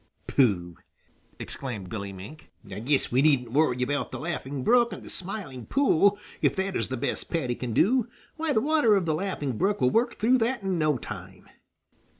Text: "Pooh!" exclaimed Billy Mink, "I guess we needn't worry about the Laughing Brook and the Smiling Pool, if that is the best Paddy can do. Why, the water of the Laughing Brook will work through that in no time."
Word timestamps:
"Pooh!" 0.25 0.77
exclaimed 1.37 1.87
Billy 1.87 2.11
Mink, 2.11 2.49
"I 2.73 2.79
guess 2.79 3.11
we 3.11 3.21
needn't 3.21 3.51
worry 3.51 3.83
about 3.83 4.09
the 4.11 4.17
Laughing 4.17 4.63
Brook 4.63 4.91
and 4.93 5.03
the 5.03 5.11
Smiling 5.11 5.67
Pool, 5.67 6.17
if 6.41 6.55
that 6.55 6.75
is 6.75 6.87
the 6.87 6.97
best 6.97 7.29
Paddy 7.29 7.53
can 7.53 7.71
do. 7.71 8.07
Why, 8.35 8.51
the 8.51 8.61
water 8.61 8.95
of 8.95 9.05
the 9.05 9.13
Laughing 9.13 9.59
Brook 9.59 9.79
will 9.79 9.91
work 9.91 10.17
through 10.17 10.39
that 10.39 10.63
in 10.63 10.79
no 10.79 10.97
time." 10.97 11.45